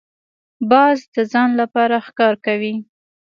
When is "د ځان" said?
1.13-1.49